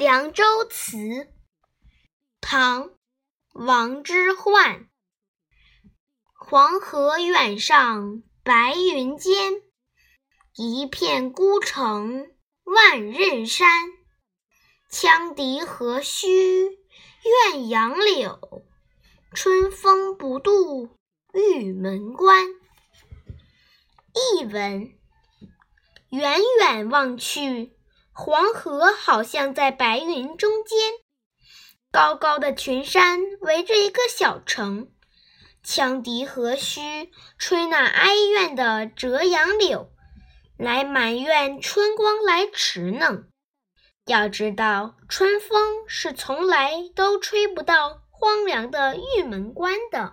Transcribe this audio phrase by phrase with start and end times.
[0.00, 0.96] 凉州词》
[2.40, 2.84] 唐·
[3.52, 4.86] 王之涣。
[6.32, 9.60] 黄河远上白云间，
[10.56, 12.32] 一片孤城
[12.64, 13.90] 万仞山。
[14.90, 16.64] 羌笛何须
[17.52, 18.64] 怨杨柳，
[19.34, 20.96] 春风不度
[21.34, 22.46] 玉门关。
[24.14, 24.94] 译文：
[26.08, 27.76] 远远望去。
[28.22, 30.78] 黄河好像在白云中间，
[31.90, 34.92] 高高的群山围着一个小城。
[35.64, 39.90] 羌笛何须吹那哀怨的折杨柳，
[40.58, 43.24] 来埋怨春光来迟呢？
[44.04, 50.12] 要知道，春风是从来都吹不到荒凉的玉门关的。